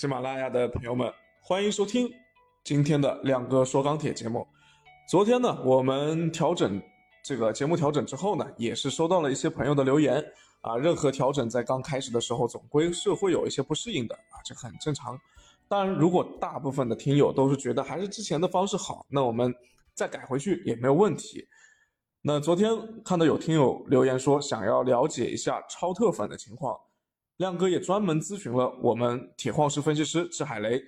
[0.00, 2.10] 喜马拉雅的朋友们，欢迎收听
[2.64, 4.48] 今天的亮哥说钢铁节目。
[5.06, 6.80] 昨天呢，我们调整
[7.22, 10.24] 这个节目调整之后呢，也是收到了一些朋友的留言
[10.62, 10.74] 啊。
[10.74, 15.20] 任何调整在刚开始的时候，总归是会有一些不适应的啊，这很正常。
[15.68, 19.54] 当然，如果大部分的听友都是觉得还是之前的方式好，那我们
[19.92, 21.46] 再改回去也没有问题。
[22.22, 22.70] 那昨天
[23.04, 26.74] 看到有听友留言说想要了解一下超特粉的情况。
[27.40, 30.78] 亮哥也专门咨询了我们铁矿石分析师支海雷，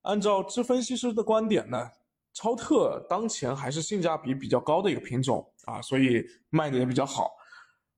[0.00, 1.86] 按照支分析师的观点呢，
[2.32, 7.32] 超特当前还是性价比比较高的一个品种啊，所以卖的也比较好。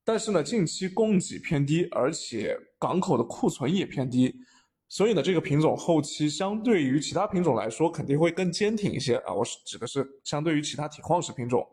[0.04, 4.34] 但是呢，近期供给偏低，而且港口的库存也偏低，
[4.88, 9.32] 所以呢，这个品种后期相对于其他品种来说肯定会更坚挺一些啊。
[9.32, 11.64] 我是指的是相对于其他铁矿石品种，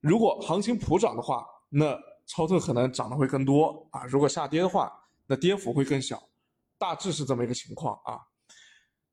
[0.00, 4.06] 如果行情普涨的话，那超特可能涨得会更多啊。
[4.06, 4.90] 如果下跌的话，
[5.30, 6.20] 那跌幅会更小，
[6.76, 8.18] 大致是这么一个情况啊。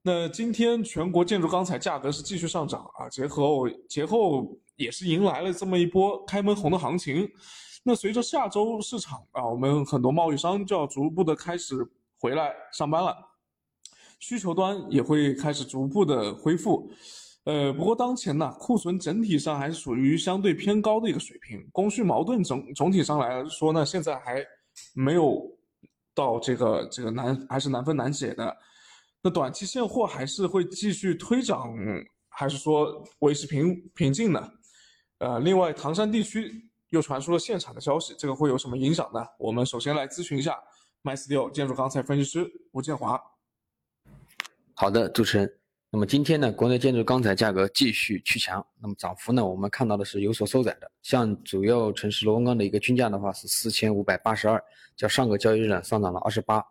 [0.02, 7.30] 那今天全国建筑钢材价格是继续上涨啊，节后节后也是迎来了这么一波开门红的行情。
[7.84, 11.88] 那随着下周市场啊，我们很多贸易商就要逐步的开始
[12.20, 13.16] 回来上班了，
[14.20, 16.90] 需求端也会开始逐步的恢复。
[17.44, 24.44] 呃，不过当前呢，库存整体上还是属于相对偏高的一个水平，供需矛盾总总体上来说呢，现在还
[24.96, 25.56] 没有。
[26.18, 28.58] 到这个这个难还是难分难解的，
[29.22, 31.72] 那短期现货还是会继续推涨，
[32.28, 34.52] 还是说维持平平静呢？
[35.20, 39.24] 呃，另外唐山地区又传出了限产的消息，这个会有什么影响呢？
[39.38, 40.58] 我们首先来咨询一下
[41.04, 43.22] MySteel 建筑钢材分析师吴建华。
[44.74, 45.54] 好的，主持人。
[45.90, 50.92] 那么今天呢，国内建筑钢材价格继续趋强，那么涨幅呢，我们看到的是有所收窄的。
[51.02, 54.62] 像主要城市螺纹钢的一个均价的话是四千五百八十二，
[54.98, 56.62] 较上个交易日呢上涨了二十八。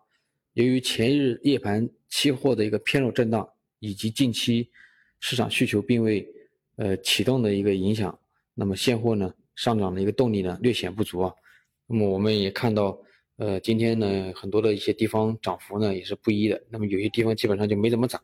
[0.53, 4.71] 由于前一日夜盘期货的一个偏弱震荡，以及近期
[5.21, 6.27] 市场需求并未
[6.77, 8.17] 呃启动的一个影响，
[8.53, 11.33] 那么现货呢上涨的一个动力呢略显不足啊。
[11.87, 12.99] 那么我们也看到，
[13.39, 18.21] 呃今天呢很多的一些地方涨幅呢也是不一的，那么有些地方基本上就没怎么涨。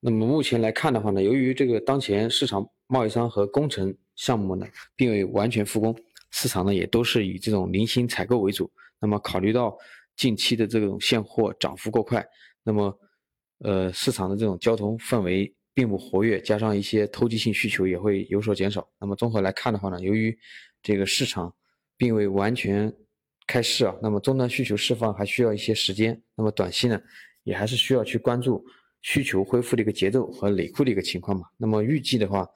[0.00, 5.94] 那么目前来看的话呢，由于这个当前市场贸易商和工程项目呢并未完全复工，
[6.30, 8.70] 市场呢也都是以这种零星采购为主。
[9.00, 9.76] 那么考虑到
[10.16, 12.24] 近期的这种现货涨幅过快，
[12.62, 12.96] 那么
[13.58, 18.88] 呃市场的这种交投氛围并不活跃，加上一些投机性需求也会有所减少。
[19.00, 20.36] 那么综合来看的话呢，由于
[20.80, 21.52] 这个市场
[21.96, 22.92] 并未完全
[23.48, 26.20] 开市啊，那么终端需求释放还需要一些时间。
[26.36, 27.00] 那么短期呢
[27.42, 28.64] 也还是需要去关注。
[29.02, 32.46] 需求恢复的一个节奏和累库的一个情况嘛，那么预计的话，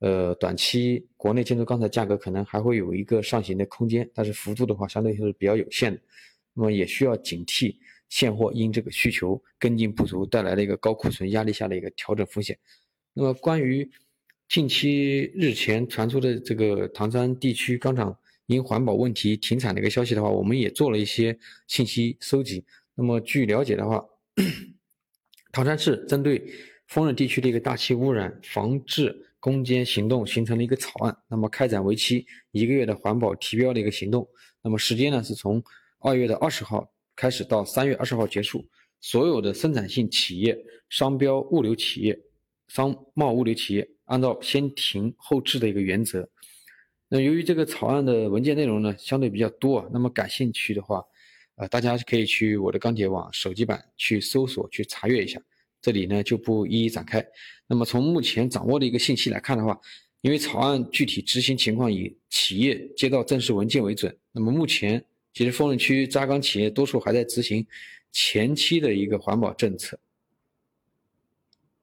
[0.00, 6.00] 呃，短期国内建筑钢材价格可能还会有一个上行的空间，但是幅度的话相对还是比较有限的，
[6.52, 7.76] 那么也需要警惕
[8.08, 12.58] 现货因这个需求跟进不足带来的一个高库存压力下的一个调整风险。
[13.12, 13.88] 那么关于
[14.48, 18.16] 近期日前传出的这个唐山地区钢厂
[18.46, 22.62] 因环保问题停产的一个消息的话，我们也做了一些信息收集。
[22.94, 24.04] 那么据了解的话，
[25.54, 26.44] 唐山市针对
[26.88, 34.28] 丰润地区的一个大气污染防治攻坚行动形成了一个草案，那么开展为期一个月的环保提标的一个行动，
[34.60, 35.62] 那么时间呢是从
[36.00, 38.66] 二月的二十号开始到三月二十号结束，
[39.00, 42.18] 所有的生产性企业、商标物流企业、
[42.66, 46.28] 商贸物流企业按照先停后治的一个原则。
[47.08, 51.00] 那由于这个草案的文件内容呢相对比较多，那么感兴趣的话。
[51.56, 55.40] 啊，大家可以去我的钢铁网手机版去搜索去查阅一下，
[55.80, 57.24] 这里呢就不一一展开。
[57.66, 59.78] 那么从目前掌握的一个信息来看的话，
[60.20, 64.16] 因为草案具体执行情况以企业接到正式文件为准。
[64.32, 67.64] 那么目前其实丰润区扎钢企业多数还在执行
[68.10, 69.98] 前期的一个环保政策，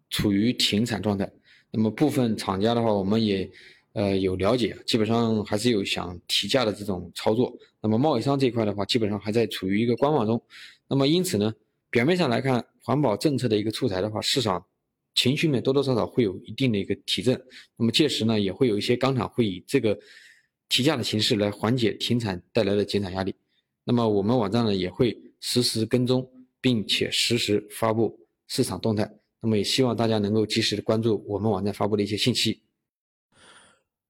[0.09, 1.31] 处于停产状态。
[1.71, 3.49] 那么部分厂家的话，我们也。
[3.94, 7.53] 呃，有了解，基本上还是有想提价的这种操作。
[7.81, 10.42] 那么贸易商这一块的话，基本上还在处于一个观望中。
[10.88, 11.54] 那么因此呢，
[11.89, 14.65] 表面上来看，环保政策的一个出台的话，市场
[15.13, 17.38] 情绪面多多少少会有一定的一个提振。
[17.75, 19.98] 那么届时呢，也会有一些钢厂会以这个
[20.69, 23.36] 提价的形式来缓解停产带来的减产压力。
[23.83, 26.25] 那么我们网站呢，也会实时跟踪，
[26.62, 28.18] 并且实时发布
[28.48, 29.12] 市场动态。
[29.42, 32.62] 那么也希望大家能够及时的关注我们网站发布的一些信息。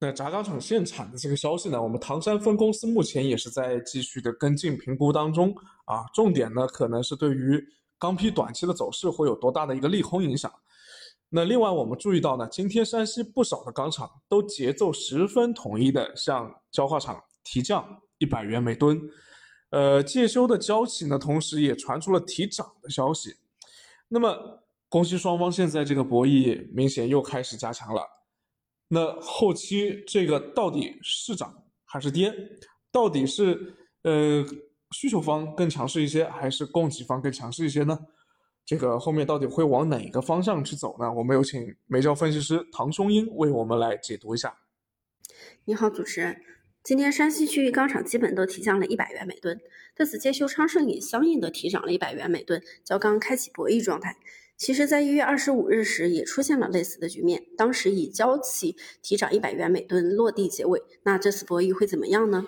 [0.04, 5.56] 那轧钢厂限产的这个消息呢，我们唐山分公司目前也是在继续的跟进评估当中
[5.86, 6.04] 啊。
[6.12, 7.64] 重点呢，可能是对于
[8.00, 10.52] 钢坯短期的走势会有多大的一个利空影响。
[11.30, 17.86] 那另外我们注意到呢，今天山西不少的钢厂都节奏十分统一的向焦化厂提降
[18.18, 19.00] 一百元每吨，
[19.70, 23.36] 呃，介休的交期呢，同时也传出了提涨的消息。
[24.08, 28.02] 那么供需双方现在这个博弈明显又开始加强了。
[28.94, 32.34] 那后期这个到底是涨还是跌？
[32.92, 33.74] 到底是
[34.04, 34.46] 呃
[34.92, 37.98] 需求方更强势一些，还是供给方更强势一些呢？
[38.66, 41.10] 这个后面到底会往哪个方向去走呢？
[41.14, 44.54] 我们有请煤教分析师唐松英为我们来解读一下。
[45.64, 46.42] 你好，主持人。
[46.84, 49.58] 今天山西区域钢厂基本都提降了一百元每吨，
[49.96, 54.18] 对此介休昌盛也相应的提涨了一百元每吨，焦钢开启博弈状态。
[54.62, 60.84] 其实，在一月二十五日时也出现了类似的局面，当时以焦企提涨一百元每吨落地结尾。
[61.02, 62.46] 那这次博弈会怎么样呢？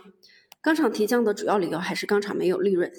[0.61, 2.91] 钢厂提降的主要理由还是钢厂没有利润，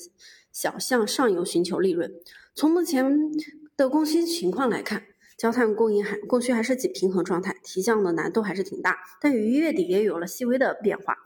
[0.50, 2.12] 想向上游寻求利润。
[2.56, 3.30] 从目前
[3.76, 5.04] 的供需情况来看，
[5.36, 8.98] 焦炭供应还供需还是紧平衡状态，提降的难度还是挺大。
[9.20, 11.16] 但于月底也有了细微的变化，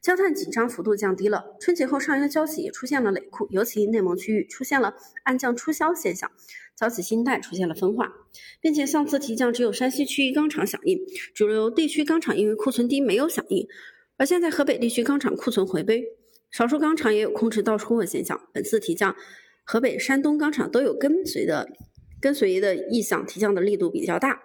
[0.00, 1.56] 焦炭紧张幅度降低了。
[1.60, 6.30] 春节后上游消息也出现了累库，尤其内蒙区域出现了暗降出销现象，
[6.76, 8.12] 焦企心态出现了分化，
[8.60, 11.00] 并且上次提降只有山西区域钢厂响应，
[11.34, 13.66] 主流地区钢厂因为库存低没有响应，
[14.16, 16.04] 而现在河北地区钢厂库存回归，
[16.50, 18.40] 少数钢厂也有控制到出货现象。
[18.52, 19.16] 本次提降。
[19.68, 21.68] 河北、山东钢厂都有跟随的
[22.26, 24.42] 跟随的意向，提降的力度比较大。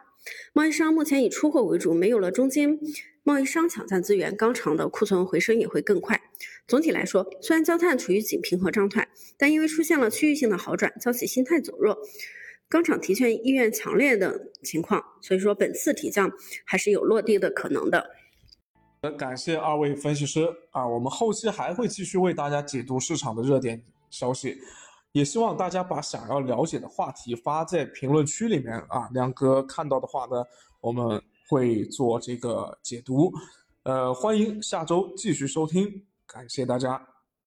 [0.53, 2.77] 贸易商目前以出货为主，没有了中间
[3.23, 6.21] 贸易商抢占资源，钢厂的库存回升也会更快。
[6.67, 11.97] 总体来说，虽然焦炭处于紧平衡状态，但因为出现了区域性的好转，焦企心态走弱，
[12.69, 16.31] 钢厂提券意愿强烈的情况，所以说本次提降
[16.63, 18.11] 还是有落地的可能的。
[19.17, 23.81] 感谢二位分析师啊，我们后期还会继续为大家解读市场的热点
[24.11, 24.59] 消息。
[25.11, 30.43] 也希望大家把想要了解的话题发在评论区里面啊，亮哥看到的话呢，
[30.79, 33.31] 我们会做这个解读。
[33.83, 37.10] 呃，欢迎下周继续收听，感谢大家。